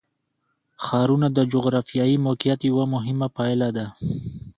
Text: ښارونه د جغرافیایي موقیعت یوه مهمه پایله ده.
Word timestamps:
ښارونه 0.85 1.27
د 1.37 1.39
جغرافیایي 1.53 2.17
موقیعت 2.27 2.59
یوه 2.69 2.85
مهمه 2.93 3.27
پایله 3.37 3.69
ده. 3.77 3.85